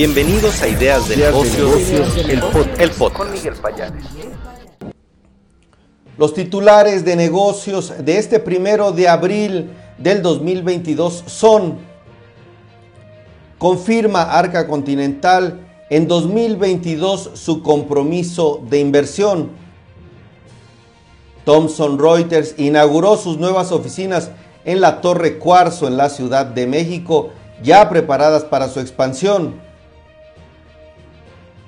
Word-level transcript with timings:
Bienvenidos 0.00 0.62
a 0.62 0.68
Ideas 0.68 1.10
de 1.10 1.16
Negocios, 1.18 2.16
el, 2.26 2.40
podcast. 2.40 3.12
Con 3.12 3.30
Miguel 3.32 3.52
Payares. 3.52 4.02
Los 6.16 6.32
titulares 6.32 7.04
de 7.04 7.16
negocios 7.16 7.92
de 8.02 8.16
este 8.16 8.40
primero 8.40 8.92
de 8.92 9.10
abril 9.10 9.72
del 9.98 10.22
2022 10.22 11.24
son, 11.26 11.80
confirma 13.58 14.22
Arca 14.22 14.66
Continental 14.66 15.68
en 15.90 16.08
2022 16.08 17.32
su 17.34 17.62
compromiso 17.62 18.62
de 18.70 18.80
inversión. 18.80 19.50
Thomson 21.44 21.98
Reuters 21.98 22.54
inauguró 22.56 23.18
sus 23.18 23.36
nuevas 23.36 23.70
oficinas 23.70 24.30
en 24.64 24.80
la 24.80 25.02
Torre 25.02 25.36
Cuarzo 25.36 25.86
en 25.86 25.98
la 25.98 26.08
Ciudad 26.08 26.46
de 26.46 26.66
México, 26.66 27.28
ya 27.62 27.90
preparadas 27.90 28.44
para 28.44 28.70
su 28.70 28.80
expansión. 28.80 29.68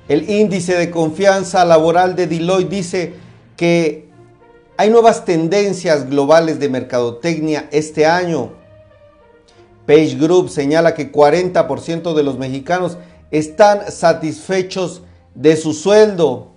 El 0.08 0.29
índice 0.29 0.76
de 0.76 0.90
confianza 0.90 1.64
laboral 1.64 2.16
de 2.16 2.26
Deloitte 2.26 2.70
dice 2.70 3.14
que 3.56 4.10
hay 4.76 4.90
nuevas 4.90 5.24
tendencias 5.24 6.08
globales 6.08 6.58
de 6.58 6.68
mercadotecnia 6.68 7.68
este 7.70 8.07
año. 8.07 8.52
Page 9.86 10.16
Group 10.16 10.48
señala 10.48 10.94
que 10.94 11.12
40% 11.12 12.14
de 12.14 12.22
los 12.22 12.38
mexicanos 12.38 12.98
están 13.30 13.90
satisfechos 13.90 15.02
de 15.34 15.57
su 15.57 15.72
sueldo. 15.72 16.48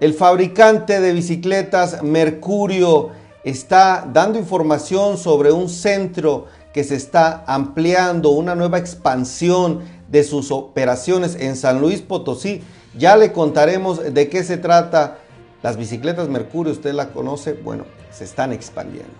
El 0.00 0.14
fabricante 0.14 1.00
de 1.00 1.12
bicicletas 1.12 2.02
Mercurio 2.02 3.10
está 3.44 4.08
dando 4.12 4.38
información 4.38 5.16
sobre 5.18 5.52
un 5.52 5.68
centro 5.68 6.46
que 6.72 6.84
se 6.84 6.96
está 6.96 7.44
ampliando, 7.46 8.30
una 8.30 8.54
nueva 8.54 8.78
expansión 8.78 9.80
de 10.12 10.22
sus 10.22 10.52
operaciones 10.52 11.36
en 11.40 11.56
San 11.56 11.80
Luis 11.80 12.02
Potosí. 12.02 12.62
Ya 12.96 13.16
le 13.16 13.32
contaremos 13.32 14.14
de 14.14 14.28
qué 14.28 14.44
se 14.44 14.58
trata. 14.58 15.18
Las 15.62 15.78
bicicletas 15.78 16.28
Mercurio, 16.28 16.72
usted 16.72 16.92
la 16.92 17.08
conoce, 17.08 17.54
bueno, 17.54 17.86
se 18.10 18.24
están 18.24 18.52
expandiendo. 18.52 19.14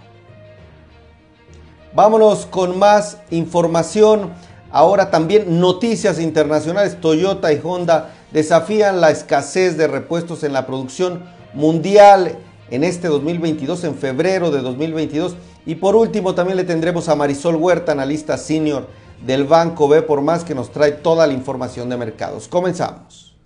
Vámonos 1.94 2.46
con 2.46 2.78
más 2.78 3.18
información. 3.30 4.32
Ahora 4.70 5.10
también 5.10 5.60
noticias 5.60 6.20
internacionales. 6.20 6.98
Toyota 7.00 7.52
y 7.52 7.60
Honda 7.62 8.10
desafían 8.30 9.00
la 9.00 9.10
escasez 9.10 9.78
de 9.78 9.86
repuestos 9.86 10.44
en 10.44 10.52
la 10.52 10.66
producción 10.66 11.22
mundial 11.54 12.36
en 12.70 12.84
este 12.84 13.08
2022, 13.08 13.84
en 13.84 13.94
febrero 13.94 14.50
de 14.50 14.60
2022. 14.60 15.36
Y 15.64 15.76
por 15.76 15.96
último 15.96 16.34
también 16.34 16.56
le 16.56 16.64
tendremos 16.64 17.08
a 17.08 17.14
Marisol 17.14 17.56
Huerta, 17.56 17.92
analista 17.92 18.36
senior 18.36 18.88
del 19.24 19.44
Banco 19.44 19.88
B 19.88 20.02
por 20.02 20.20
más 20.20 20.44
que 20.44 20.54
nos 20.54 20.70
trae 20.70 20.92
toda 20.92 21.26
la 21.26 21.32
información 21.32 21.88
de 21.88 21.96
mercados. 21.96 22.48
Comenzamos. 22.48 23.36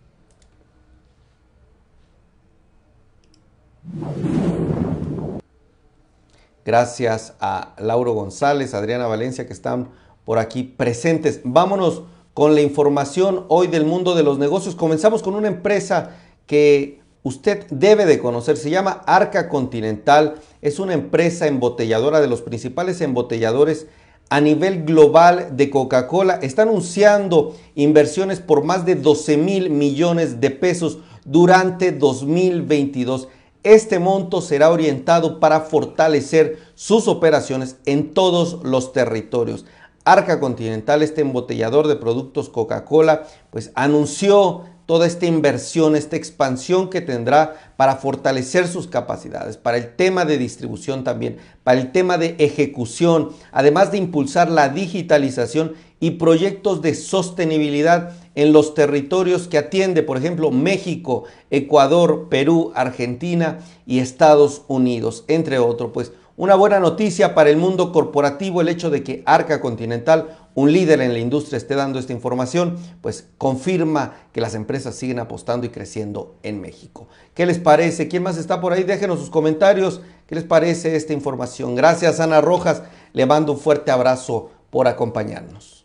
Gracias 6.65 7.35
a 7.39 7.75
Lauro 7.79 8.13
González, 8.13 8.75
Adriana 8.75 9.07
Valencia 9.07 9.47
que 9.47 9.53
están 9.53 9.89
por 10.25 10.39
aquí 10.39 10.65
presentes. 10.65 11.41
Vámonos 11.45 12.03
con 12.35 12.55
la 12.55 12.61
información 12.61 13.45
hoy 13.49 13.69
del 13.69 13.85
mundo 13.85 14.17
de 14.17 14.25
los 14.25 14.39
negocios. 14.39 14.75
Comenzamos 14.75 15.23
con 15.23 15.35
una 15.35 15.47
empresa 15.47 16.17
que 16.47 17.01
usted 17.23 17.67
debe 17.71 18.05
de 18.05 18.19
conocer. 18.19 18.57
Se 18.57 18.71
llama 18.71 19.03
Arca 19.07 19.49
Continental. 19.49 20.35
Es 20.61 20.81
una 20.81 20.95
empresa 20.95 21.47
embotelladora 21.47 22.21
de 22.21 22.27
los 22.27 22.43
principales 22.43 23.01
embotelladores 23.01 23.87
a 24.29 24.41
nivel 24.41 24.85
global 24.85 25.57
de 25.57 25.71
Coca-Cola. 25.71 26.39
Está 26.43 26.63
anunciando 26.63 27.57
inversiones 27.75 28.41
por 28.41 28.65
más 28.65 28.85
de 28.85 28.97
12 28.97 29.37
mil 29.37 29.71
millones 29.71 30.41
de 30.41 30.51
pesos 30.51 30.99
durante 31.25 31.93
2022. 31.93 33.29
Este 33.63 33.99
monto 33.99 34.41
será 34.41 34.71
orientado 34.71 35.41
para 35.41 35.61
fortalecer 35.61 36.59
sus 36.75 37.09
operaciones 37.09 37.77
en 37.85 38.15
todos 38.15 38.61
los 38.63 38.93
territorios. 38.93 39.65
Arca 40.05 40.39
Continental, 40.39 41.03
este 41.03 41.23
embotellador 41.23 41.89
de 41.89 41.97
productos 41.97 42.49
Coca-Cola, 42.49 43.27
pues 43.51 43.73
anunció 43.75 44.63
toda 44.87 45.07
esta 45.07 45.27
inversión, 45.27 45.97
esta 45.97 46.17
expansión 46.17 46.89
que 46.89 47.01
tendrá 47.01 47.73
para 47.77 47.97
fortalecer 47.97 48.69
sus 48.69 48.87
capacidades, 48.87 49.57
para 49.57 49.77
el 49.77 49.95
tema 49.95 50.25
de 50.25 50.39
distribución 50.39 51.05
también, 51.05 51.39
para 51.65 51.81
el 51.81 51.93
tema 51.93 52.17
de 52.19 52.37
ejecución, 52.39 53.31
además 53.53 53.91
de 53.91 53.99
impulsar 53.99 54.49
la 54.51 54.69
digitalización 54.69 55.75
y 55.99 56.13
proyectos 56.13 56.83
de 56.83 56.95
sostenibilidad 56.95 58.13
en 58.35 58.53
los 58.53 58.75
territorios 58.75 59.49
que 59.49 59.59
atiende, 59.59 60.03
por 60.03 60.19
ejemplo, 60.19 60.51
México, 60.51 61.25
Ecuador, 61.51 62.29
Perú, 62.29 62.73
Argentina 62.75 63.59
y 63.87 63.99
Estados 63.99 64.63
Unidos, 64.69 65.25
entre 65.27 65.59
otros, 65.59 65.91
pues 65.93 66.13
una 66.37 66.55
buena 66.55 66.81
noticia 66.81 67.35
para 67.35 67.49
el 67.49 67.57
mundo 67.57 67.93
corporativo, 67.93 68.61
el 68.61 68.69
hecho 68.69 68.91
de 68.91 69.03
que 69.03 69.23
Arca 69.25 69.63
Continental, 69.63 70.37
un 70.57 70.73
líder 70.73 71.03
en 71.03 71.13
la 71.13 71.19
industria, 71.19 71.59
esté 71.59 71.75
dando 71.75 71.99
esta 71.99 72.15
información, 72.15 72.79
pues 73.03 73.29
confirma 73.37 74.15
que 74.33 74.41
las 74.41 74.55
empresas 74.55 74.95
siguen 74.95 75.19
apostando 75.19 75.67
y 75.67 75.69
creciendo 75.69 76.35
en 76.43 76.63
México. 76.63 77.09
¿Qué 77.35 77.45
les 77.45 77.59
parece? 77.59 78.09
¿Quién 78.09 78.23
más 78.23 78.39
está 78.39 78.59
por 78.59 78.73
ahí? 78.73 78.83
Déjenos 78.83 79.21
sus 79.21 79.29
comentarios. 79.29 80.01
¿Qué 80.27 80.35
les 80.35 80.45
parece 80.45 80.97
esta 80.97 81.13
información? 81.13 81.75
Gracias, 81.75 82.21
Ana 82.21 82.41
Rojas. 82.41 82.83
Le 83.13 83.27
mando 83.27 83.53
un 83.53 83.59
fuerte 83.59 83.91
abrazo 83.91 84.51
por 84.71 84.89
acompañarnos. 84.89 85.85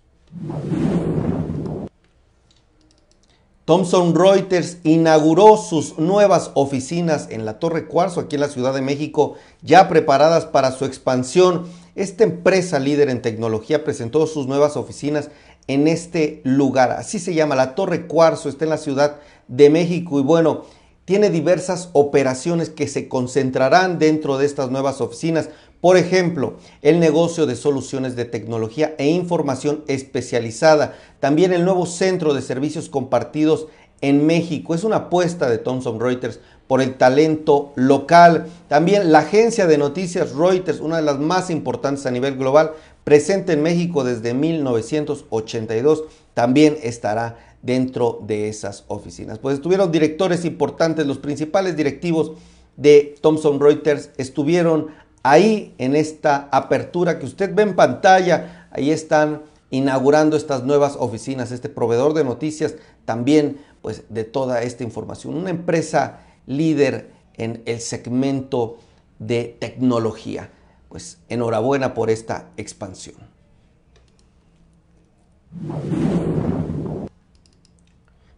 Thomson 3.66 4.16
Reuters 4.16 4.78
inauguró 4.84 5.58
sus 5.58 6.00
nuevas 6.00 6.52
oficinas 6.54 7.28
en 7.30 7.44
la 7.44 7.60
Torre 7.60 7.88
Cuarzo, 7.88 8.22
aquí 8.22 8.36
en 8.36 8.42
la 8.42 8.48
Ciudad 8.48 8.74
de 8.74 8.82
México, 8.82 9.36
ya 9.62 9.90
preparadas 9.90 10.46
para 10.46 10.72
su 10.72 10.86
expansión. 10.86 11.66
Esta 11.96 12.24
empresa 12.24 12.80
líder 12.80 13.10
en 13.10 13.22
tecnología 13.22 13.84
presentó 13.84 14.26
sus 14.26 14.48
nuevas 14.48 14.78
oficinas 14.78 15.30
en 15.68 15.88
este 15.88 16.42
lugar. 16.44 16.92
Así 16.92 17.20
se 17.20 17.34
llama, 17.34 17.56
la 17.56 17.76
Torre 17.76 18.08
Cuarzo, 18.08 18.48
está 18.48 18.66
en 18.66 18.70
la 18.70 18.78
Ciudad 18.78 19.20
de 19.48 19.70
México 19.70 20.20
y 20.20 20.24
bueno, 20.24 20.64
tiene 21.04 21.30
diversas 21.30 21.90
operaciones 21.94 22.70
que 22.70 22.88
se 22.88 23.10
concentrarán 23.10 24.00
dentro 24.00 24.38
de 24.38 24.46
estas 24.46 24.72
nuevas 24.72 25.02
oficinas. 25.02 25.50
Por 25.82 25.98
ejemplo, 25.98 26.58
el 26.82 27.00
negocio 27.00 27.46
de 27.48 27.56
soluciones 27.56 28.16
de 28.16 28.24
tecnología 28.24 28.96
e 28.98 29.10
información 29.10 29.84
especializada. 29.88 30.96
También 31.20 31.52
el 31.52 31.66
nuevo 31.66 31.88
centro 31.88 32.34
de 32.34 32.42
servicios 32.42 32.88
compartidos 32.88 33.68
en 34.02 34.26
México. 34.26 34.76
Es 34.76 34.84
una 34.84 34.98
apuesta 34.98 35.50
de 35.50 35.58
Thomson 35.58 36.00
Reuters 36.00 36.40
por 36.68 36.82
el 36.82 36.96
talento 36.96 37.74
local. 37.76 38.48
También 38.68 39.12
la 39.12 39.20
agencia 39.20 39.68
de 39.68 39.78
noticias 39.78 40.34
Reuters, 40.34 40.80
una 40.80 40.98
de 40.98 41.04
las 41.04 41.20
más 41.20 41.50
importantes 41.50 42.06
a 42.06 42.12
nivel 42.12 42.38
global, 42.38 42.72
presente 43.04 43.54
en 43.54 43.64
México 43.64 44.04
desde 44.04 44.34
1982, 44.34 46.04
también 46.34 46.78
estará 46.82 47.38
dentro 47.62 48.20
de 48.26 48.48
esas 48.50 48.86
oficinas. 48.88 49.38
Pues 49.38 49.56
estuvieron 49.56 49.92
directores 49.92 50.46
importantes, 50.46 51.06
los 51.06 51.18
principales 51.18 51.76
directivos 51.76 52.34
de 52.78 53.16
Thomson 53.22 53.60
Reuters 53.60 54.10
estuvieron 54.18 54.88
ahí 55.24 55.76
en 55.78 55.96
esta 55.96 56.50
apertura 56.52 57.20
que 57.20 57.26
usted 57.26 57.54
ve 57.54 57.64
en 57.64 57.76
pantalla. 57.76 58.68
Ahí 58.72 58.92
están 58.92 59.44
inaugurando 59.72 60.38
estas 60.38 60.64
nuevas 60.64 60.96
oficinas, 61.00 61.52
este 61.52 61.70
proveedor 61.70 62.14
de 62.14 62.24
noticias 62.24 62.76
también 63.06 63.58
pues 63.82 64.04
de 64.10 64.24
toda 64.24 64.62
esta 64.62 64.84
información. 64.84 65.36
Una 65.36 65.50
empresa 65.50 66.20
líder 66.46 67.12
en 67.36 67.64
el 67.66 67.80
segmento 67.80 68.78
de 69.18 69.56
tecnología. 69.60 70.52
Pues 70.90 71.18
enhorabuena 71.30 71.94
por 71.94 72.10
esta 72.10 72.50
expansión. 72.58 73.16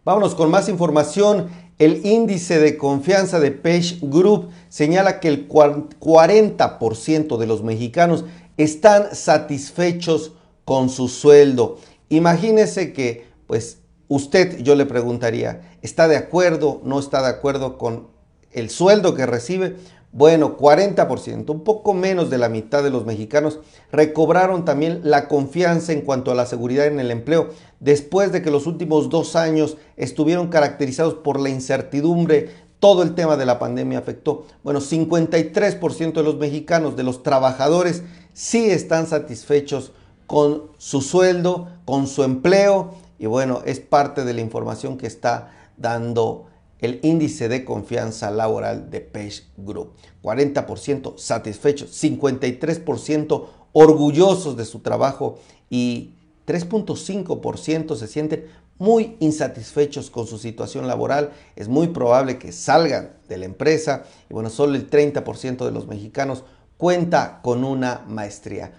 Vámonos 0.04 0.34
con 0.34 0.50
más 0.50 0.68
información. 0.68 1.48
El 1.78 2.06
índice 2.06 2.60
de 2.60 2.76
confianza 2.76 3.40
de 3.40 3.50
Page 3.50 3.98
Group 4.02 4.50
señala 4.68 5.18
que 5.18 5.28
el 5.28 5.48
40% 5.48 7.36
de 7.36 7.46
los 7.46 7.64
mexicanos 7.64 8.24
están 8.56 9.14
satisfechos 9.16 10.32
con 10.64 10.88
su 10.88 11.08
sueldo. 11.08 11.78
Imagínese 12.08 12.92
que, 12.92 13.26
pues, 13.46 13.78
usted, 14.08 14.58
yo 14.58 14.74
le 14.74 14.86
preguntaría, 14.86 15.76
¿está 15.82 16.08
de 16.08 16.16
acuerdo, 16.16 16.80
no 16.84 16.98
está 16.98 17.22
de 17.22 17.28
acuerdo 17.28 17.78
con 17.78 18.08
el 18.52 18.70
sueldo 18.70 19.14
que 19.14 19.26
recibe? 19.26 19.76
Bueno, 20.16 20.56
40%, 20.56 21.50
un 21.50 21.64
poco 21.64 21.92
menos 21.92 22.30
de 22.30 22.38
la 22.38 22.48
mitad 22.48 22.84
de 22.84 22.90
los 22.90 23.04
mexicanos 23.04 23.58
recobraron 23.90 24.64
también 24.64 25.00
la 25.02 25.26
confianza 25.26 25.92
en 25.92 26.02
cuanto 26.02 26.30
a 26.30 26.36
la 26.36 26.46
seguridad 26.46 26.86
en 26.86 27.00
el 27.00 27.10
empleo 27.10 27.48
después 27.80 28.30
de 28.30 28.40
que 28.40 28.52
los 28.52 28.68
últimos 28.68 29.08
dos 29.10 29.34
años 29.34 29.76
estuvieron 29.96 30.50
caracterizados 30.50 31.14
por 31.14 31.40
la 31.40 31.48
incertidumbre. 31.48 32.50
Todo 32.78 33.02
el 33.02 33.16
tema 33.16 33.36
de 33.36 33.44
la 33.44 33.58
pandemia 33.58 33.98
afectó. 33.98 34.46
Bueno, 34.62 34.80
53% 34.80 36.12
de 36.12 36.22
los 36.22 36.36
mexicanos, 36.36 36.94
de 36.94 37.02
los 37.02 37.24
trabajadores, 37.24 38.04
sí 38.32 38.70
están 38.70 39.08
satisfechos 39.08 39.90
con 40.26 40.70
su 40.78 41.00
sueldo, 41.00 41.68
con 41.84 42.06
su 42.06 42.22
empleo 42.22 42.94
y 43.18 43.26
bueno, 43.26 43.62
es 43.64 43.80
parte 43.80 44.24
de 44.24 44.34
la 44.34 44.40
información 44.40 44.98
que 44.98 45.06
está 45.06 45.52
dando 45.76 46.46
el 46.78 47.00
índice 47.02 47.48
de 47.48 47.64
confianza 47.64 48.30
laboral 48.30 48.90
de 48.90 49.00
Page 49.00 49.44
Group. 49.56 49.92
40% 50.22 51.16
satisfechos, 51.16 52.02
53% 52.02 53.46
orgullosos 53.72 54.56
de 54.56 54.64
su 54.64 54.80
trabajo 54.80 55.38
y 55.70 56.14
3.5% 56.46 57.96
se 57.96 58.06
sienten 58.06 58.46
muy 58.78 59.16
insatisfechos 59.20 60.10
con 60.10 60.26
su 60.26 60.36
situación 60.36 60.86
laboral. 60.86 61.32
Es 61.56 61.68
muy 61.68 61.88
probable 61.88 62.38
que 62.38 62.52
salgan 62.52 63.12
de 63.28 63.38
la 63.38 63.46
empresa 63.46 64.04
y 64.28 64.34
bueno, 64.34 64.50
solo 64.50 64.74
el 64.74 64.90
30% 64.90 65.64
de 65.64 65.70
los 65.70 65.86
mexicanos 65.86 66.44
cuenta 66.76 67.40
con 67.42 67.64
una 67.64 68.04
maestría. 68.06 68.72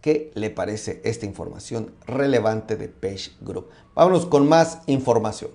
¿Qué 0.00 0.30
le 0.34 0.48
parece 0.48 1.02
esta 1.04 1.26
información 1.26 1.92
relevante 2.06 2.76
de 2.76 2.88
Page 2.88 3.32
Group? 3.42 3.68
Vámonos 3.94 4.24
con 4.24 4.48
más 4.48 4.78
información. 4.86 5.50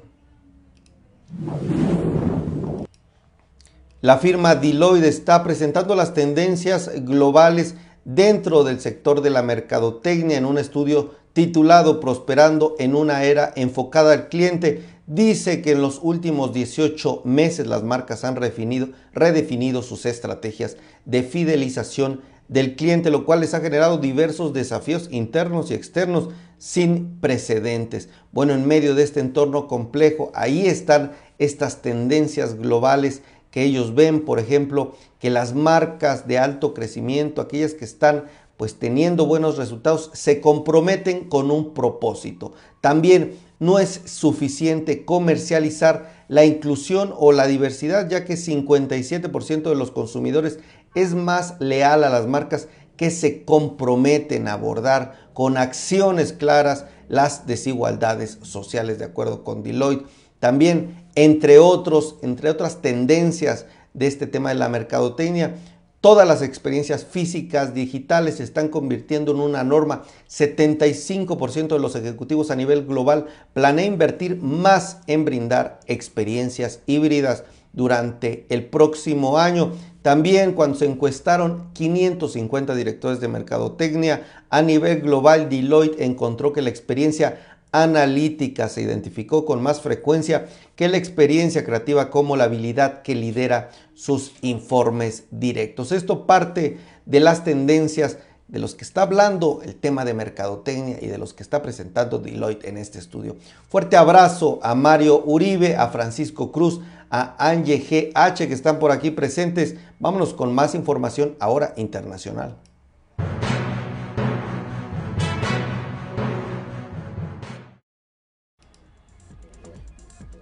La 4.01 4.19
firma 4.19 4.53
Deloitte 4.53 5.05
está 5.05 5.43
presentando 5.43 5.95
las 5.95 6.13
tendencias 6.13 6.91
globales 7.05 7.73
dentro 8.03 8.63
del 8.63 8.79
sector 8.79 9.21
de 9.21 9.31
la 9.31 9.41
mercadotecnia 9.41 10.37
en 10.37 10.45
un 10.45 10.59
estudio 10.59 11.15
titulado 11.33 11.99
Prosperando 11.99 12.75
en 12.77 12.95
una 12.95 13.23
era 13.23 13.51
enfocada 13.55 14.13
al 14.13 14.29
cliente. 14.29 14.83
Dice 15.07 15.63
que 15.63 15.71
en 15.71 15.81
los 15.81 15.99
últimos 16.03 16.53
18 16.53 17.23
meses 17.25 17.65
las 17.65 17.81
marcas 17.81 18.23
han 18.23 18.35
redefinido, 18.35 18.89
redefinido 19.11 19.81
sus 19.81 20.05
estrategias 20.05 20.77
de 21.05 21.23
fidelización 21.23 22.21
del 22.47 22.75
cliente, 22.75 23.09
lo 23.09 23.25
cual 23.25 23.41
les 23.41 23.53
ha 23.53 23.59
generado 23.59 23.97
diversos 23.97 24.53
desafíos 24.53 25.07
internos 25.11 25.71
y 25.71 25.73
externos 25.73 26.29
sin 26.57 27.19
precedentes. 27.19 28.09
Bueno, 28.31 28.53
en 28.53 28.67
medio 28.67 28.95
de 28.95 29.03
este 29.03 29.19
entorno 29.19 29.67
complejo, 29.67 30.31
ahí 30.33 30.67
están 30.67 31.13
estas 31.37 31.81
tendencias 31.81 32.55
globales 32.55 33.21
que 33.51 33.63
ellos 33.63 33.95
ven, 33.95 34.25
por 34.25 34.39
ejemplo, 34.39 34.95
que 35.19 35.29
las 35.29 35.53
marcas 35.53 36.27
de 36.27 36.37
alto 36.37 36.73
crecimiento, 36.73 37.41
aquellas 37.41 37.73
que 37.73 37.85
están 37.85 38.25
pues 38.57 38.75
teniendo 38.75 39.25
buenos 39.25 39.57
resultados, 39.57 40.11
se 40.13 40.39
comprometen 40.39 41.29
con 41.29 41.51
un 41.51 41.73
propósito. 41.73 42.53
También 42.81 43.37
no 43.59 43.79
es 43.79 44.01
suficiente 44.05 45.05
comercializar 45.05 46.25
la 46.27 46.45
inclusión 46.45 47.13
o 47.17 47.31
la 47.31 47.47
diversidad, 47.47 48.09
ya 48.09 48.25
que 48.25 48.35
57% 48.35 49.69
de 49.69 49.75
los 49.75 49.91
consumidores 49.91 50.59
es 50.95 51.13
más 51.13 51.55
leal 51.59 52.03
a 52.03 52.09
las 52.09 52.27
marcas 52.27 52.67
que 52.97 53.11
se 53.11 53.43
comprometen 53.43 54.47
a 54.47 54.53
abordar 54.53 55.29
con 55.33 55.57
acciones 55.57 56.33
claras 56.33 56.85
las 57.09 57.45
desigualdades 57.45 58.39
sociales, 58.41 58.99
de 58.99 59.05
acuerdo 59.05 59.43
con 59.43 59.63
Deloitte. 59.63 60.07
También, 60.39 61.05
entre 61.15 61.59
otros, 61.59 62.15
entre 62.21 62.49
otras 62.49 62.81
tendencias 62.81 63.65
de 63.93 64.07
este 64.07 64.27
tema 64.27 64.49
de 64.49 64.55
la 64.55 64.69
mercadotecnia, 64.69 65.55
todas 66.01 66.27
las 66.27 66.41
experiencias 66.41 67.03
físicas 67.03 67.73
digitales 67.73 68.35
se 68.35 68.43
están 68.43 68.67
convirtiendo 68.67 69.31
en 69.31 69.39
una 69.39 69.63
norma. 69.63 70.03
75% 70.29 71.67
de 71.67 71.79
los 71.79 71.95
ejecutivos 71.95 72.51
a 72.51 72.55
nivel 72.55 72.85
global 72.85 73.25
planea 73.53 73.85
invertir 73.85 74.37
más 74.41 74.99
en 75.07 75.25
brindar 75.25 75.79
experiencias 75.87 76.81
híbridas 76.85 77.43
durante 77.73 78.45
el 78.49 78.65
próximo 78.65 79.37
año. 79.37 79.71
También 80.05 80.53
cuando 80.53 80.77
se 80.77 80.85
encuestaron 80.85 81.71
550 81.73 82.75
directores 82.75 83.19
de 83.19 83.27
mercadotecnia 83.27 84.21
a 84.51 84.61
nivel 84.61 85.01
global, 85.01 85.49
Deloitte 85.49 85.99
encontró 85.99 86.53
que 86.53 86.61
la 86.61 86.69
experiencia 86.69 87.57
analítica 87.71 88.69
se 88.69 88.83
identificó 88.83 89.45
con 89.45 89.63
más 89.63 89.81
frecuencia 89.81 90.45
que 90.75 90.89
la 90.89 90.97
experiencia 90.97 91.65
creativa 91.65 92.11
como 92.11 92.35
la 92.35 92.43
habilidad 92.43 93.01
que 93.01 93.15
lidera 93.15 93.71
sus 93.95 94.33
informes 94.43 95.23
directos. 95.31 95.91
Esto 95.91 96.27
parte 96.27 96.77
de 97.07 97.19
las 97.19 97.43
tendencias 97.43 98.19
de 98.47 98.59
los 98.59 98.75
que 98.75 98.83
está 98.83 99.01
hablando 99.01 99.61
el 99.63 99.73
tema 99.73 100.05
de 100.05 100.13
mercadotecnia 100.13 100.99
y 101.01 101.07
de 101.07 101.17
los 101.17 101.33
que 101.33 101.41
está 101.41 101.63
presentando 101.63 102.19
Deloitte 102.19 102.65
en 102.65 102.77
este 102.77 102.99
estudio. 102.99 103.37
Fuerte 103.69 103.97
abrazo 103.97 104.59
a 104.61 104.75
Mario 104.75 105.23
Uribe, 105.25 105.75
a 105.75 105.87
Francisco 105.87 106.51
Cruz, 106.51 106.79
a 107.09 107.35
Angie 107.37 107.77
GH 107.77 108.47
que 108.47 108.53
están 108.53 108.79
por 108.79 108.91
aquí 108.91 109.11
presentes. 109.11 109.75
Vámonos 109.99 110.33
con 110.33 110.53
más 110.53 110.75
información 110.75 111.35
ahora 111.39 111.73
internacional. 111.77 112.57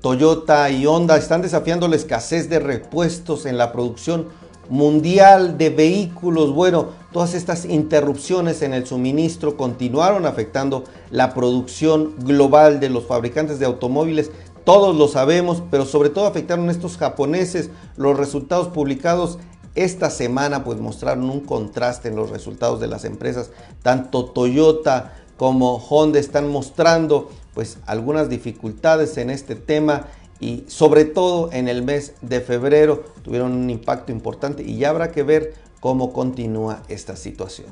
Toyota 0.03 0.69
y 0.69 0.85
Honda 0.85 1.15
están 1.15 1.41
desafiando 1.41 1.87
la 1.87 1.95
escasez 1.95 2.49
de 2.49 2.59
repuestos 2.59 3.45
en 3.45 3.57
la 3.57 3.71
producción 3.71 4.27
mundial 4.69 5.57
de 5.57 5.69
vehículos. 5.69 6.51
Bueno, 6.51 6.89
todas 7.13 7.33
estas 7.33 7.63
interrupciones 7.63 8.61
en 8.63 8.73
el 8.73 8.85
suministro 8.85 9.55
continuaron 9.55 10.25
afectando 10.25 10.83
la 11.09 11.33
producción 11.33 12.15
global 12.19 12.81
de 12.81 12.89
los 12.89 13.05
fabricantes 13.05 13.59
de 13.59 13.65
automóviles. 13.65 14.29
Todos 14.63 14.95
lo 14.95 15.07
sabemos, 15.07 15.61
pero 15.69 15.85
sobre 15.85 16.09
todo 16.09 16.25
afectaron 16.25 16.69
a 16.69 16.71
estos 16.71 16.97
japoneses. 16.97 17.69
Los 17.97 18.17
resultados 18.17 18.69
publicados 18.69 19.39
esta 19.75 20.09
semana 20.09 20.63
pues 20.63 20.79
mostraron 20.79 21.29
un 21.29 21.41
contraste 21.41 22.07
en 22.07 22.15
los 22.15 22.29
resultados 22.29 22.79
de 22.79 22.87
las 22.87 23.05
empresas. 23.05 23.51
Tanto 23.81 24.25
Toyota 24.25 25.15
como 25.37 25.75
Honda 25.75 26.19
están 26.19 26.49
mostrando 26.49 27.29
pues 27.53 27.77
algunas 27.85 28.29
dificultades 28.29 29.17
en 29.17 29.29
este 29.29 29.55
tema 29.55 30.07
y 30.39 30.63
sobre 30.67 31.05
todo 31.05 31.51
en 31.51 31.67
el 31.67 31.83
mes 31.83 32.13
de 32.21 32.41
febrero 32.41 33.03
tuvieron 33.23 33.53
un 33.53 33.69
impacto 33.69 34.11
importante 34.11 34.63
y 34.63 34.77
ya 34.77 34.89
habrá 34.89 35.11
que 35.11 35.23
ver 35.23 35.53
cómo 35.79 36.13
continúa 36.13 36.83
esta 36.87 37.15
situación. 37.15 37.67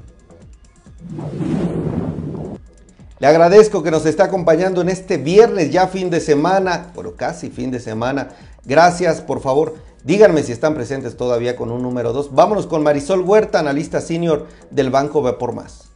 Le 3.22 3.28
agradezco 3.28 3.84
que 3.84 3.92
nos 3.92 4.08
esté 4.08 4.24
acompañando 4.24 4.82
en 4.82 4.90
este 4.90 5.18
viernes, 5.18 5.70
ya 5.70 5.86
fin 5.86 6.10
de 6.10 6.20
semana, 6.20 6.88
bueno, 6.96 7.12
casi 7.16 7.52
fin 7.52 7.70
de 7.70 7.80
semana. 7.80 8.30
Gracias, 8.66 9.22
por 9.22 9.42
favor, 9.42 9.76
díganme 10.04 10.42
si 10.42 10.52
están 10.52 10.74
presentes 10.74 11.16
todavía 11.16 11.56
con 11.56 11.70
un 11.70 11.84
número 11.84 12.14
2. 12.14 12.34
Vámonos 12.34 12.66
con 12.66 12.82
Marisol 12.82 13.22
Huerta, 13.22 13.60
analista 13.60 14.02
senior 14.02 14.48
del 14.72 14.90
Banco 14.90 15.22
por 15.38 15.54
Más. 15.54 15.92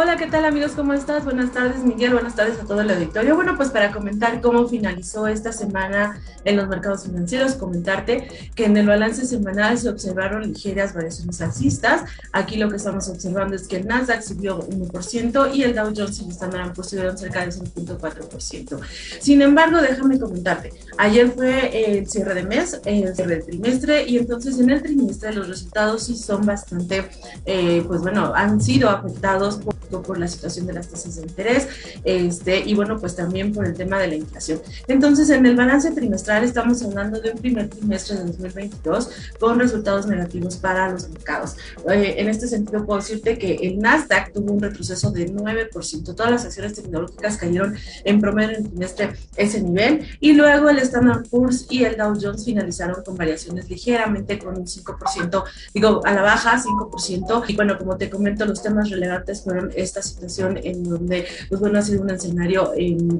Hola, 0.00 0.16
¿qué 0.16 0.28
tal 0.28 0.44
amigos? 0.44 0.74
¿Cómo 0.76 0.92
estás? 0.92 1.24
Buenas 1.24 1.50
tardes, 1.50 1.82
Miguel. 1.82 2.12
Buenas 2.12 2.36
tardes 2.36 2.60
a 2.60 2.64
todo 2.64 2.82
el 2.82 2.90
auditorio. 2.92 3.34
Bueno, 3.34 3.56
pues 3.56 3.70
para 3.70 3.90
comentar 3.90 4.40
cómo 4.40 4.68
finalizó 4.68 5.26
esta 5.26 5.50
semana 5.50 6.20
en 6.44 6.56
los 6.56 6.68
mercados 6.68 7.02
financieros, 7.02 7.54
comentarte 7.54 8.28
que 8.54 8.66
en 8.66 8.76
el 8.76 8.86
balance 8.86 9.26
semanal 9.26 9.76
se 9.76 9.88
observaron 9.88 10.46
ligeras 10.46 10.94
variaciones 10.94 11.40
alcistas. 11.40 12.04
Aquí 12.32 12.58
lo 12.58 12.70
que 12.70 12.76
estamos 12.76 13.08
observando 13.08 13.56
es 13.56 13.66
que 13.66 13.78
el 13.78 13.88
Nasdaq 13.88 14.22
subió 14.22 14.60
1% 14.68 15.52
y 15.52 15.64
el 15.64 15.74
Dow 15.74 15.92
Jones 15.92 16.20
y 16.20 16.26
el 16.26 16.30
Standard 16.30 16.74
Poor's 16.74 16.90
subieron 16.90 17.18
cerca 17.18 17.44
de 17.44 17.48
0.4%. 17.48 18.78
Sin 19.18 19.42
embargo, 19.42 19.80
déjame 19.80 20.20
comentarte, 20.20 20.74
ayer 20.96 21.28
fue 21.32 21.96
el 21.98 22.08
cierre 22.08 22.34
de 22.34 22.44
mes, 22.44 22.80
el 22.84 23.16
cierre 23.16 23.38
de 23.38 23.42
trimestre 23.42 24.04
y 24.06 24.18
entonces 24.18 24.60
en 24.60 24.70
el 24.70 24.80
trimestre 24.80 25.34
los 25.34 25.48
resultados 25.48 26.04
sí 26.04 26.16
son 26.16 26.46
bastante, 26.46 27.08
eh, 27.46 27.82
pues 27.84 28.00
bueno, 28.00 28.32
han 28.32 28.60
sido 28.60 28.90
afectados 28.90 29.56
por 29.56 29.74
por 29.88 30.18
la 30.18 30.28
situación 30.28 30.66
de 30.66 30.74
las 30.74 30.88
tasas 30.88 31.16
de 31.16 31.22
interés 31.22 31.68
este, 32.04 32.60
y 32.60 32.74
bueno, 32.74 32.98
pues 32.98 33.16
también 33.16 33.52
por 33.52 33.66
el 33.66 33.74
tema 33.74 33.98
de 33.98 34.08
la 34.08 34.14
inflación. 34.14 34.60
Entonces, 34.86 35.30
en 35.30 35.46
el 35.46 35.56
balance 35.56 35.90
trimestral 35.90 36.44
estamos 36.44 36.82
hablando 36.82 37.20
de 37.20 37.30
un 37.32 37.38
primer 37.38 37.68
trimestre 37.68 38.16
de 38.16 38.24
2022 38.24 39.10
con 39.40 39.58
resultados 39.58 40.06
negativos 40.06 40.56
para 40.56 40.90
los 40.90 41.08
mercados. 41.08 41.56
Eh, 41.90 42.16
en 42.18 42.28
este 42.28 42.48
sentido, 42.48 42.84
puedo 42.84 43.00
decirte 43.00 43.38
que 43.38 43.54
el 43.54 43.78
Nasdaq 43.78 44.32
tuvo 44.32 44.52
un 44.52 44.60
retroceso 44.60 45.10
de 45.10 45.32
9%. 45.32 46.14
Todas 46.14 46.30
las 46.30 46.44
acciones 46.44 46.74
tecnológicas 46.74 47.36
cayeron 47.36 47.76
en 48.04 48.20
promedio 48.20 48.50
en 48.50 48.56
el 48.56 48.68
trimestre 48.68 49.12
ese 49.36 49.60
nivel 49.60 50.06
y 50.20 50.32
luego 50.32 50.68
el 50.68 50.78
Standard 50.78 51.28
Poor's 51.28 51.66
y 51.70 51.84
el 51.84 51.96
Dow 51.96 52.16
Jones 52.20 52.44
finalizaron 52.44 53.02
con 53.04 53.16
variaciones 53.16 53.68
ligeramente 53.68 54.38
con 54.38 54.56
un 54.56 54.66
5%, 54.66 55.44
digo, 55.74 56.00
a 56.04 56.12
la 56.12 56.22
baja 56.22 56.62
5%. 56.62 57.44
Y 57.48 57.56
bueno, 57.56 57.78
como 57.78 57.96
te 57.96 58.10
comento, 58.10 58.44
los 58.44 58.62
temas 58.62 58.90
relevantes 58.90 59.42
fueron 59.42 59.70
esta 59.82 60.02
situación 60.02 60.58
en 60.62 60.84
donde, 60.84 61.26
pues 61.48 61.60
bueno, 61.60 61.78
ha 61.78 61.82
sido 61.82 62.02
un 62.02 62.10
escenario, 62.10 62.72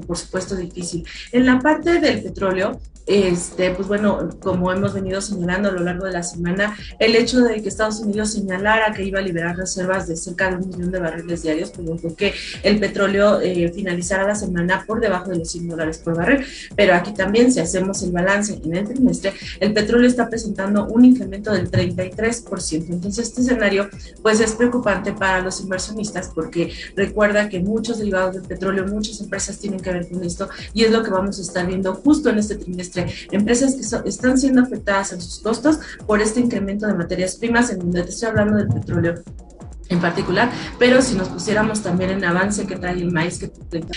por 0.05 0.17
supuesto, 0.17 0.55
difícil. 0.55 1.05
En 1.31 1.45
la 1.45 1.59
parte 1.59 1.99
del 1.99 2.21
petróleo, 2.21 2.79
este, 3.09 3.71
pues 3.71 3.87
bueno, 3.87 4.29
como 4.39 4.71
hemos 4.71 4.93
venido 4.93 5.19
señalando 5.19 5.69
a 5.69 5.71
lo 5.71 5.79
largo 5.79 6.05
de 6.05 6.11
la 6.11 6.21
semana, 6.21 6.77
el 6.99 7.15
hecho 7.15 7.39
de 7.39 7.59
que 7.59 7.67
Estados 7.67 8.01
Unidos 8.01 8.33
señalara 8.33 8.93
que 8.93 9.03
iba 9.03 9.17
a 9.17 9.23
liberar 9.23 9.57
reservas 9.57 10.07
de 10.07 10.15
cerca 10.15 10.51
de 10.51 10.57
un 10.57 10.69
millón 10.69 10.91
de 10.91 10.99
barriles 10.99 11.41
diarios 11.41 11.71
provocó 11.71 12.15
que 12.15 12.35
el 12.61 12.79
petróleo 12.79 13.41
eh, 13.41 13.71
finalizara 13.73 14.27
la 14.27 14.35
semana 14.35 14.83
por 14.85 14.99
debajo 14.99 15.31
de 15.31 15.39
los 15.39 15.49
100 15.49 15.69
dólares 15.69 15.97
por 15.97 16.17
barril. 16.17 16.45
Pero 16.75 16.93
aquí 16.93 17.11
también, 17.13 17.51
si 17.51 17.59
hacemos 17.59 18.03
el 18.03 18.11
balance 18.11 18.61
en 18.63 18.75
el 18.75 18.87
trimestre, 18.87 19.33
el 19.59 19.73
petróleo 19.73 20.07
está 20.07 20.29
presentando 20.29 20.85
un 20.85 21.03
incremento 21.03 21.51
del 21.51 21.71
33%. 21.71 22.89
Entonces, 22.89 23.27
este 23.27 23.41
escenario, 23.41 23.89
pues 24.21 24.39
es 24.39 24.51
preocupante 24.53 25.13
para 25.13 25.41
los 25.41 25.61
inversionistas 25.61 26.29
porque 26.35 26.48
recuerda 26.95 27.49
que 27.49 27.59
muchos 27.59 27.99
derivados 27.99 28.35
del 28.35 28.43
petróleo, 28.43 28.85
muchas 28.87 29.19
empresas 29.21 29.57
tienen 29.57 29.79
que 29.79 29.91
ver 29.91 30.07
con 30.09 30.23
esto 30.23 30.49
y 30.73 30.83
es 30.83 30.91
lo 30.91 31.03
que 31.03 31.09
vamos 31.09 31.39
a 31.39 31.41
estar 31.41 31.65
viendo 31.65 31.93
justo 31.95 32.29
en 32.29 32.39
este 32.39 32.55
trimestre. 32.55 33.07
Empresas 33.31 33.75
que 33.75 34.09
están 34.09 34.37
siendo 34.37 34.61
afectadas 34.61 35.13
en 35.13 35.21
sus 35.21 35.39
costos 35.39 35.79
por 36.05 36.21
este 36.21 36.39
incremento 36.39 36.87
de 36.87 36.93
materias 36.93 37.35
primas, 37.35 37.71
en 37.71 37.79
donde 37.79 38.03
te 38.03 38.09
estoy 38.09 38.29
hablando 38.29 38.57
del 38.57 38.67
petróleo 38.67 39.15
en 39.89 39.99
particular, 39.99 40.51
pero 40.77 41.01
si 41.01 41.15
nos 41.15 41.29
pusiéramos 41.29 41.81
también 41.81 42.11
en 42.11 42.23
avance 42.23 42.65
que 42.67 42.75
trae 42.75 42.93
el 42.93 43.11
maíz 43.11 43.39
que, 43.39 43.51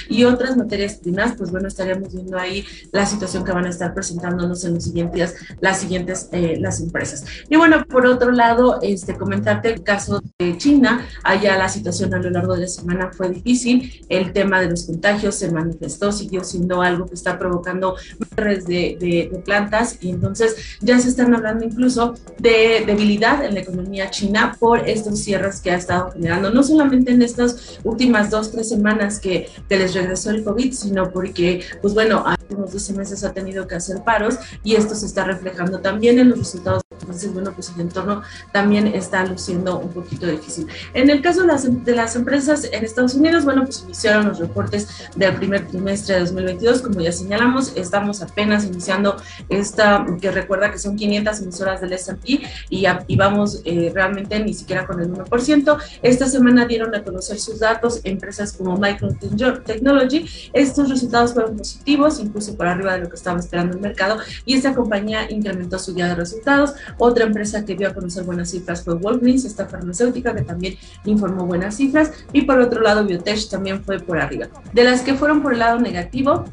y 0.09 0.25
otras 0.25 0.57
materias 0.57 0.95
primas, 0.95 1.35
pues 1.37 1.51
bueno, 1.51 1.69
estaríamos 1.69 2.13
viendo 2.13 2.39
ahí 2.39 2.65
la 2.93 3.07
situación 3.07 3.45
que 3.45 3.53
van 3.53 3.67
a 3.67 3.69
estar 3.69 3.95
presentándonos 3.95 4.65
en 4.65 4.75
los 4.75 4.85
siguientes 4.85 5.15
días 5.15 5.35
las 5.61 5.81
siguientes 5.81 6.29
eh, 6.33 6.57
las 6.59 6.81
empresas. 6.81 7.25
Y 7.49 7.57
bueno, 7.57 7.85
por 7.85 8.07
otro 8.07 8.33
lado, 8.33 8.81
este 8.83 9.17
comentarte 9.17 9.73
el 9.73 9.83
caso 9.83 10.23
de 10.39 10.57
China, 10.57 11.07
allá 11.23 11.57
la 11.59 11.69
situación 11.69 12.15
a 12.15 12.19
lo 12.19 12.31
largo 12.31 12.55
de 12.55 12.63
la 12.63 12.69
semana 12.69 13.11
fue 13.13 13.29
difícil, 13.29 14.05
el 14.09 14.33
tema 14.33 14.61
de 14.61 14.71
los 14.71 14.85
contagios 14.85 15.35
se 15.35 15.51
manifestó, 15.51 16.11
siguió 16.11 16.43
siendo 16.43 16.81
algo 16.81 17.07
que 17.07 17.15
está 17.15 17.39
provocando 17.39 17.97
redes 18.37 18.67
de, 18.67 18.97
de, 18.99 19.29
de 19.31 19.39
plantas. 19.45 19.99
Y 20.01 20.11
entonces 20.11 20.57
ya 20.81 20.99
se 20.99 21.09
están 21.09 21.35
hablando 21.35 21.65
incluso 21.65 22.15
de 22.39 22.85
debilidad 22.87 23.45
en 23.45 23.55
la 23.55 23.61
economía 23.61 24.11
china 24.11 24.57
por 24.59 24.89
estos 24.89 25.19
cierres 25.19 25.61
que 25.61 25.71
ha 25.71 25.82
estado 25.83 26.13
generando, 26.13 26.51
no 26.51 26.63
solamente 26.63 27.13
en 27.13 27.23
estas 27.23 27.79
últimas 27.85 28.31
dos, 28.31 28.51
tres 28.51 28.69
semanas 28.69 29.21
que, 29.21 29.49
que 29.69 29.77
les 29.77 29.95
regresó 29.95 30.31
el 30.31 30.45
COVID, 30.45 30.73
sino 30.73 31.11
porque, 31.11 31.65
pues 31.81 31.95
bueno, 31.95 32.25
hace 32.27 32.55
unos 32.55 32.73
12 32.73 32.95
meses 32.95 33.25
ha 33.25 33.33
tenido 33.33 33.67
que 33.67 33.75
hacer 33.75 34.03
paros 34.05 34.37
y 34.65 34.75
esto 34.77 34.95
se 34.95 35.07
está 35.07 35.25
reflejando 35.25 35.81
también 35.81 36.19
en 36.19 36.31
los 36.31 36.39
resultados. 36.39 36.83
Entonces, 37.03 37.33
bueno, 37.33 37.53
pues 37.53 37.71
el 37.75 37.81
entorno 37.83 38.23
también 38.53 38.87
está 38.87 39.25
luciendo 39.27 39.79
un 39.79 39.91
poquito 39.91 40.27
difícil. 40.27 40.67
En 40.95 41.11
el 41.11 41.21
caso 41.21 41.43
de 41.43 41.49
las, 41.49 41.85
de 41.85 41.95
las 41.95 42.17
empresas 42.17 42.69
en 42.73 42.85
Estados 42.85 43.15
Unidos, 43.15 43.45
bueno, 43.45 43.65
pues 43.65 43.83
iniciaron 43.85 44.29
los 44.29 44.39
reportes 44.39 44.89
del 45.17 45.35
primer 45.35 45.67
trimestre 45.67 46.15
de 46.15 46.21
2022, 46.21 46.83
como 46.83 47.01
ya 47.01 47.13
señalamos, 47.13 47.73
estamos 47.77 48.23
apenas 48.23 48.65
iniciando 48.65 49.17
esta, 49.49 50.07
que 50.21 50.31
recuerda 50.31 50.71
que 50.71 50.79
son 50.79 50.97
500 50.97 51.41
emisoras 51.41 51.81
del 51.81 51.93
S&P 51.93 52.41
y, 52.71 52.87
y 53.07 53.17
vamos 53.17 53.61
eh, 53.65 53.91
realmente 53.95 54.39
ni 54.41 54.55
siquiera 54.55 54.87
con 54.87 55.01
el 55.01 55.11
1%. 55.13 55.79
Esta 56.03 56.29
semana 56.29 56.67
dieron 56.67 56.95
a 56.95 57.03
conocer 57.03 57.39
sus 57.39 57.59
datos 57.59 58.01
empresas 58.05 58.53
como 58.53 58.77
Micron 58.77 59.17
Technology. 59.17 60.29
Estos 60.53 60.89
resultados 60.89 61.35
fueron 61.35 61.57
positivos, 61.57 62.21
incluso 62.21 62.57
por 62.57 62.67
arriba 62.67 62.95
de 62.95 63.01
lo 63.01 63.09
que 63.09 63.17
estaba 63.17 63.39
esperando 63.39 63.77
el 63.77 63.83
mercado, 63.83 64.19
y 64.45 64.55
esta 64.55 64.75
compañía 64.75 65.31
incrementó 65.31 65.79
su 65.79 65.95
día 65.95 66.09
de 66.09 66.15
resultados. 66.15 66.75
Otra 66.99 67.25
empresa 67.25 67.65
que 67.65 67.75
dio 67.75 67.89
a 67.89 67.95
conocer 67.95 68.25
buenas 68.25 68.51
cifras 68.51 68.83
fue 68.83 68.95
Walgreens, 68.95 69.45
esta 69.45 69.67
farmacéutica 69.67 70.35
que 70.35 70.43
también 70.43 70.77
informó 71.05 71.47
buenas 71.47 71.77
cifras, 71.77 72.13
y 72.33 72.43
por 72.43 72.59
otro 72.61 72.81
lado 72.81 73.05
Biotech 73.05 73.49
también 73.49 73.83
fue 73.83 73.99
por 73.99 74.19
arriba. 74.19 74.49
De 74.73 74.85
las 74.85 75.03
que 75.03 75.15
fueron 75.15 75.43
por 75.43 75.53
el 75.53 75.59
lado 75.59 75.79
negativo, 75.81 76.45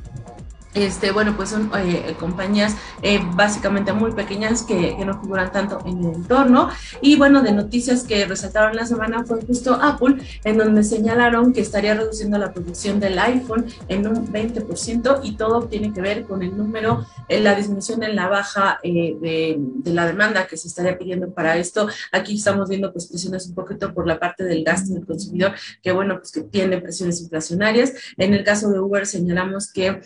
este, 0.73 1.11
bueno, 1.11 1.35
pues 1.35 1.49
son 1.49 1.71
eh, 1.75 2.15
compañías 2.19 2.75
eh, 3.01 3.19
básicamente 3.33 3.91
muy 3.91 4.11
pequeñas 4.11 4.61
que, 4.61 4.95
que, 4.95 5.05
no 5.05 5.19
figuran 5.19 5.51
tanto 5.51 5.79
en 5.85 5.99
el 5.99 6.13
entorno. 6.13 6.69
Y 7.01 7.15
bueno, 7.15 7.41
de 7.41 7.51
noticias 7.51 8.03
que 8.03 8.25
resaltaron 8.25 8.75
la 8.75 8.85
semana 8.85 9.23
fue 9.25 9.41
justo 9.41 9.73
Apple, 9.73 10.17
en 10.43 10.57
donde 10.57 10.83
señalaron 10.83 11.53
que 11.53 11.61
estaría 11.61 11.95
reduciendo 11.95 12.37
la 12.37 12.53
producción 12.53 12.99
del 12.99 13.17
iPhone 13.17 13.65
en 13.87 14.07
un 14.07 14.31
20% 14.31 15.21
y 15.23 15.35
todo 15.35 15.63
tiene 15.63 15.91
que 15.91 16.01
ver 16.01 16.25
con 16.25 16.43
el 16.43 16.55
número, 16.55 17.05
en 17.27 17.43
la 17.43 17.55
disminución 17.55 18.03
en 18.03 18.15
la 18.15 18.27
baja 18.27 18.79
eh, 18.83 19.17
de, 19.19 19.55
de, 19.57 19.93
la 19.93 20.05
demanda 20.05 20.45
que 20.45 20.57
se 20.57 20.67
estaría 20.67 20.97
pidiendo 20.99 21.33
para 21.33 21.57
esto. 21.57 21.89
Aquí 22.11 22.35
estamos 22.35 22.69
viendo 22.69 22.93
pues 22.93 23.07
presiones 23.07 23.47
un 23.47 23.55
poquito 23.55 23.91
por 23.93 24.05
la 24.05 24.19
parte 24.19 24.43
del 24.43 24.63
gasto 24.63 24.93
del 24.93 25.05
consumidor, 25.05 25.53
que 25.81 25.91
bueno, 25.91 26.17
pues 26.19 26.31
que 26.31 26.41
tiene 26.41 26.79
presiones 26.79 27.21
inflacionarias. 27.21 27.93
En 28.17 28.35
el 28.35 28.43
caso 28.43 28.69
de 28.69 28.79
Uber 28.79 29.07
señalamos 29.07 29.71
que 29.71 30.01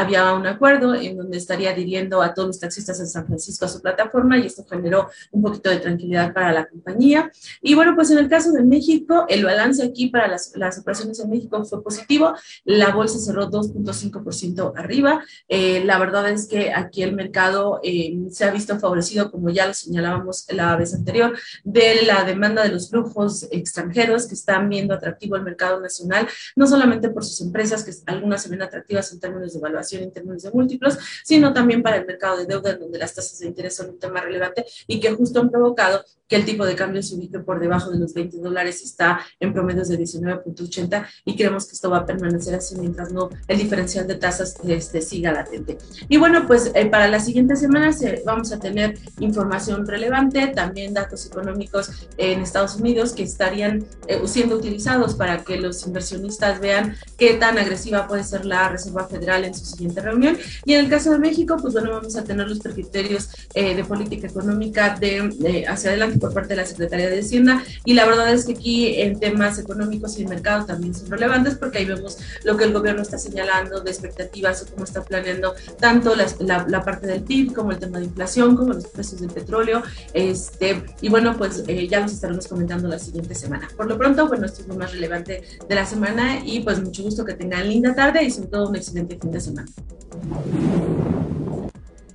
había 0.00 0.32
un 0.32 0.46
acuerdo 0.46 0.94
en 0.94 1.16
donde 1.16 1.38
estaría 1.38 1.70
adhiriendo 1.70 2.22
a 2.22 2.34
todos 2.34 2.48
los 2.48 2.60
taxistas 2.60 3.00
en 3.00 3.06
San 3.06 3.26
Francisco 3.26 3.64
a 3.64 3.68
su 3.68 3.80
plataforma 3.80 4.38
y 4.38 4.46
esto 4.46 4.64
generó 4.68 5.08
un 5.30 5.42
poquito 5.42 5.70
de 5.70 5.78
tranquilidad 5.78 6.32
para 6.32 6.52
la 6.52 6.66
compañía. 6.66 7.30
Y 7.60 7.74
bueno, 7.74 7.94
pues 7.94 8.10
en 8.10 8.18
el 8.18 8.28
caso 8.28 8.52
de 8.52 8.62
México, 8.62 9.26
el 9.28 9.44
balance 9.44 9.82
aquí 9.82 10.08
para 10.08 10.28
las, 10.28 10.52
las 10.56 10.78
operaciones 10.78 11.20
en 11.20 11.30
México 11.30 11.64
fue 11.64 11.82
positivo. 11.82 12.34
La 12.64 12.90
bolsa 12.90 13.18
cerró 13.18 13.50
2.5% 13.50 14.72
arriba. 14.76 15.22
Eh, 15.48 15.82
la 15.84 15.98
verdad 15.98 16.28
es 16.28 16.46
que 16.46 16.72
aquí 16.72 17.02
el 17.02 17.14
mercado 17.14 17.80
eh, 17.82 18.18
se 18.30 18.44
ha 18.44 18.50
visto 18.50 18.78
favorecido, 18.78 19.30
como 19.30 19.50
ya 19.50 19.66
lo 19.66 19.74
señalábamos 19.74 20.46
la 20.50 20.76
vez 20.76 20.94
anterior, 20.94 21.36
de 21.64 22.02
la 22.02 22.24
demanda 22.24 22.62
de 22.62 22.70
los 22.70 22.90
flujos 22.90 23.46
extranjeros 23.50 24.26
que 24.26 24.34
están 24.34 24.68
viendo 24.68 24.94
atractivo 24.94 25.36
el 25.36 25.42
mercado 25.42 25.80
nacional, 25.80 26.28
no 26.56 26.66
solamente 26.66 27.10
por 27.10 27.24
sus 27.24 27.40
empresas, 27.40 27.84
que 27.84 27.92
algunas 28.06 28.42
se 28.42 28.48
ven 28.48 28.62
atractivas 28.62 29.12
en 29.12 29.20
términos 29.20 29.52
de 29.52 29.58
evaluación, 29.58 29.89
en 29.98 30.12
términos 30.12 30.42
de 30.42 30.50
múltiplos, 30.50 30.98
sino 31.24 31.52
también 31.52 31.82
para 31.82 31.96
el 31.96 32.06
mercado 32.06 32.38
de 32.38 32.46
deuda, 32.46 32.76
donde 32.76 32.98
las 32.98 33.14
tasas 33.14 33.38
de 33.38 33.46
interés 33.46 33.76
son 33.76 33.90
un 33.90 33.98
tema 33.98 34.20
relevante 34.20 34.64
y 34.86 35.00
que 35.00 35.10
justo 35.12 35.40
han 35.40 35.50
provocado 35.50 36.04
que 36.30 36.36
el 36.36 36.44
tipo 36.44 36.64
de 36.64 36.76
cambio 36.76 37.02
se 37.02 37.16
ubique 37.16 37.40
por 37.40 37.58
debajo 37.58 37.90
de 37.90 37.98
los 37.98 38.14
20 38.14 38.38
dólares, 38.38 38.82
está 38.82 39.20
en 39.40 39.52
promedios 39.52 39.88
de 39.88 39.98
19.80 39.98 41.04
y 41.24 41.36
creemos 41.36 41.66
que 41.66 41.72
esto 41.72 41.90
va 41.90 41.98
a 41.98 42.06
permanecer 42.06 42.54
así 42.54 42.78
mientras 42.78 43.12
no 43.12 43.28
el 43.48 43.58
diferencial 43.58 44.06
de 44.06 44.14
tasas 44.14 44.54
este, 44.66 45.02
siga 45.02 45.32
latente. 45.32 45.76
Y 46.08 46.18
bueno, 46.18 46.46
pues 46.46 46.70
eh, 46.74 46.86
para 46.86 47.08
las 47.08 47.24
siguientes 47.24 47.58
semanas 47.58 48.00
eh, 48.02 48.22
vamos 48.24 48.52
a 48.52 48.60
tener 48.60 48.96
información 49.18 49.86
relevante, 49.86 50.46
también 50.48 50.94
datos 50.94 51.26
económicos 51.26 51.90
en 52.16 52.40
Estados 52.40 52.76
Unidos 52.76 53.12
que 53.12 53.24
estarían 53.24 53.84
eh, 54.06 54.20
siendo 54.26 54.56
utilizados 54.56 55.14
para 55.14 55.42
que 55.42 55.58
los 55.58 55.84
inversionistas 55.84 56.60
vean 56.60 56.96
qué 57.18 57.34
tan 57.34 57.58
agresiva 57.58 58.06
puede 58.06 58.22
ser 58.22 58.44
la 58.44 58.68
Reserva 58.68 59.08
Federal 59.08 59.44
en 59.44 59.54
su 59.54 59.64
siguiente 59.64 60.00
reunión. 60.00 60.38
Y 60.64 60.74
en 60.74 60.84
el 60.84 60.90
caso 60.90 61.10
de 61.10 61.18
México, 61.18 61.56
pues 61.60 61.74
bueno, 61.74 61.90
vamos 61.90 62.14
a 62.14 62.22
tener 62.22 62.48
los 62.48 62.60
criterios 62.60 63.30
de 63.52 63.84
política 63.84 64.28
económica 64.28 64.96
de 65.00 65.64
hacia 65.66 65.90
adelante 65.90 66.19
por 66.20 66.32
parte 66.32 66.50
de 66.50 66.56
la 66.56 66.66
Secretaría 66.66 67.08
de 67.08 67.20
Hacienda 67.20 67.64
y 67.84 67.94
la 67.94 68.06
verdad 68.06 68.32
es 68.32 68.44
que 68.44 68.52
aquí 68.52 69.00
en 69.00 69.18
temas 69.18 69.58
económicos 69.58 70.18
y 70.18 70.24
de 70.24 70.28
mercado 70.28 70.66
también 70.66 70.94
son 70.94 71.10
relevantes 71.10 71.54
porque 71.54 71.78
ahí 71.78 71.84
vemos 71.86 72.18
lo 72.44 72.56
que 72.56 72.64
el 72.64 72.72
gobierno 72.72 73.02
está 73.02 73.18
señalando 73.18 73.80
de 73.80 73.90
expectativas 73.90 74.62
o 74.62 74.66
cómo 74.70 74.84
está 74.84 75.02
planeando 75.02 75.54
tanto 75.78 76.14
la, 76.14 76.84
parte 76.84 77.06
del 77.06 77.22
PIB 77.22 77.52
como 77.52 77.72
el 77.72 77.78
tema 77.78 77.98
de 77.98 78.06
inflación, 78.06 78.56
como 78.56 78.72
los 78.72 78.86
precios 78.86 79.20
del 79.20 79.30
petróleo. 79.30 79.82
Este, 80.14 80.82
y 81.00 81.08
bueno, 81.08 81.36
pues 81.36 81.64
eh, 81.66 81.88
ya 81.88 82.00
los 82.00 82.12
estaremos 82.12 82.46
comentando 82.46 82.88
la 82.88 82.98
siguiente 82.98 83.34
semana. 83.34 83.68
Por 83.76 83.86
lo 83.86 83.98
pronto, 83.98 84.26
bueno, 84.28 84.46
esto 84.46 84.62
es 84.62 84.68
lo 84.68 84.74
más 84.74 84.92
relevante 84.92 85.42
de 85.68 85.74
la 85.74 85.86
semana 85.86 86.40
y 86.44 86.60
pues 86.60 86.82
mucho 86.82 87.02
gusto 87.02 87.24
que 87.24 87.34
tengan 87.34 87.68
linda 87.68 87.94
tarde 87.94 88.24
y 88.24 88.30
sobre 88.30 88.48
todo 88.48 88.68
un 88.68 88.76
excelente 88.76 89.18
fin 89.18 89.30
de 89.30 89.40
semana. 89.40 89.68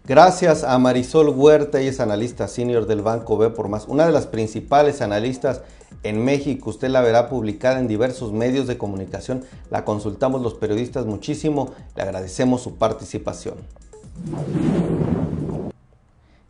Gracias 0.07 0.63
a 0.63 0.77
Marisol 0.77 1.29
Huerta, 1.29 1.79
ella 1.79 1.89
es 1.89 1.99
analista 1.99 2.47
senior 2.47 2.85
del 2.85 3.01
Banco 3.01 3.37
B 3.37 3.49
por 3.49 3.69
más, 3.69 3.87
una 3.87 4.05
de 4.05 4.11
las 4.11 4.27
principales 4.27 5.01
analistas 5.01 5.61
en 6.03 6.23
México. 6.23 6.69
Usted 6.69 6.89
la 6.89 7.01
verá 7.01 7.27
publicada 7.27 7.79
en 7.79 7.87
diversos 7.87 8.31
medios 8.31 8.67
de 8.67 8.77
comunicación. 8.77 9.43
La 9.71 9.83
consultamos 9.83 10.43
los 10.43 10.53
periodistas 10.53 11.07
muchísimo. 11.07 11.71
Le 11.95 12.03
agradecemos 12.03 12.61
su 12.61 12.75
participación. 12.75 13.55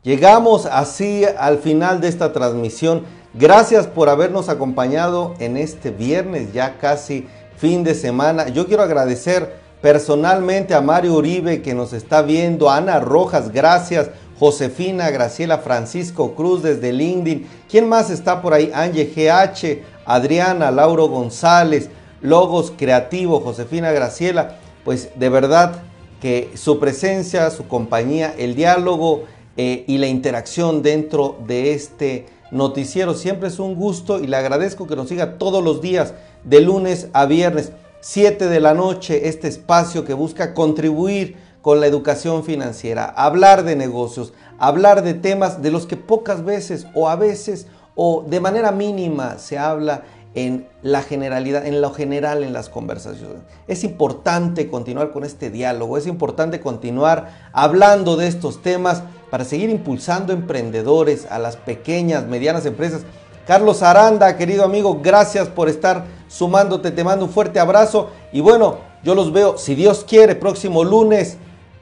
Llegamos 0.04 0.66
así 0.66 1.24
al 1.38 1.60
final 1.60 2.02
de 2.02 2.10
esta 2.10 2.34
transmisión. 2.34 3.04
Gracias 3.34 3.88
por 3.88 4.10
habernos 4.10 4.50
acompañado 4.50 5.34
en 5.40 5.56
este 5.56 5.92
viernes, 5.92 6.52
ya 6.52 6.78
casi 6.78 7.26
fin 7.56 7.86
de 7.86 7.96
semana. 7.96 8.50
Yo 8.50 8.68
quiero 8.68 8.84
agradecer 8.84 9.64
personalmente 9.86 10.74
a 10.74 10.82
Mario 10.82 11.13
Uribe 11.13 11.62
que 11.62 11.75
nos 11.75 11.94
está 11.94 12.24
viendo, 12.24 12.72
Ana 12.72 13.00
Rojas, 13.00 13.51
gracias, 13.51 14.10
Josefina, 14.39 15.12
Graciela, 15.12 15.60
Francisco 15.60 16.34
Cruz 16.34 16.63
desde 16.63 16.92
LinkedIn, 16.92 17.48
¿quién 17.70 17.88
más 17.88 18.10
está 18.10 18.42
por 18.42 18.56
ahí? 18.56 18.72
Ange 18.74 19.13
GH, 19.15 19.84
Adriana, 20.08 20.72
Lauro 20.72 21.08
González, 21.08 21.92
Logos 22.24 22.74
Creativo, 22.75 23.42
Josefina, 23.42 23.92
Graciela, 23.92 24.58
pues 24.84 25.12
de 25.18 25.30
verdad 25.30 25.84
que 26.20 26.50
su 26.56 26.80
presencia, 26.80 27.51
su 27.51 27.68
compañía, 27.68 28.34
el 28.39 28.56
diálogo 28.56 29.25
eh, 29.56 29.84
y 29.86 30.00
la 30.00 30.08
interacción 30.08 30.82
dentro 30.82 31.38
de 31.46 31.74
este 31.74 32.25
noticiero. 32.50 33.13
Siempre 33.13 33.50
es 33.50 33.60
un 33.60 33.75
gusto 33.75 34.20
y 34.20 34.25
le 34.25 34.36
agradezco 34.36 34.88
que 34.88 34.96
nos 34.96 35.10
siga 35.10 35.38
todos 35.38 35.63
los 35.63 35.80
días, 35.80 36.15
de 36.44 36.62
lunes 36.62 37.08
a 37.13 37.27
viernes, 37.27 37.72
7 38.08 38.50
de 38.50 38.60
la 38.60 38.76
noche, 38.76 39.30
este 39.30 39.48
espacio 39.48 40.06
que 40.06 40.14
busca 40.14 40.54
contribuir 40.54 41.38
con 41.64 41.80
la 41.80 41.88
educación 41.88 42.44
financiera, 42.44 43.06
hablar 43.06 43.64
de 43.64 43.76
negocios, 43.76 44.32
hablar 44.60 45.02
de 45.02 45.16
temas 45.16 45.64
de 45.64 45.72
los 45.72 45.88
que 45.88 45.98
pocas 45.98 46.46
veces 46.46 46.86
o 46.94 47.10
a 47.10 47.16
veces 47.16 47.66
o 47.96 48.24
de 48.28 48.40
manera 48.40 48.72
mínima 48.72 49.40
se 49.40 49.58
habla 49.58 50.04
en 50.36 50.68
la 50.84 51.02
generalidad, 51.02 51.66
en 51.66 51.82
lo 51.82 51.92
general 51.94 52.44
en 52.44 52.54
las 52.54 52.70
conversaciones. 52.70 53.40
Es 53.68 53.84
importante 53.84 54.70
continuar 54.70 55.12
con 55.12 55.24
este 55.24 55.50
diálogo, 55.50 55.98
es 55.98 56.06
importante 56.06 56.60
continuar 56.60 57.50
hablando 57.54 58.18
de 58.18 58.28
estos 58.28 58.62
temas 58.62 59.02
para 59.32 59.46
seguir 59.46 59.72
impulsando 59.72 60.32
emprendedores 60.32 61.26
a 61.32 61.40
las 61.40 61.58
pequeñas, 61.58 62.28
medianas 62.28 62.68
empresas. 62.68 63.02
Carlos 63.48 63.82
Aranda, 63.82 64.38
querido 64.38 64.64
amigo, 64.64 65.00
gracias 65.02 65.48
por 65.48 65.70
estar 65.70 66.14
sumándote, 66.27 66.91
te 66.91 67.03
mando 67.03 67.25
un 67.25 67.32
fuerte 67.32 67.60
abrazo 67.60 68.10
y 68.32 68.41
bueno, 68.41 68.77
yo 69.03 69.15
los 69.15 69.32
veo, 69.32 69.58
si 69.58 69.75
Dios 69.75 70.05
quiere, 70.08 70.36
próximo 70.36 70.84
lunes 70.84 71.38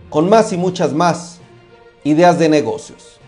con 0.09 0.29
más 0.29 0.53
y 0.53 0.57
muchas 0.57 0.93
más 0.93 1.39
ideas 2.03 2.37
de 2.37 2.49
negocios. 2.49 3.19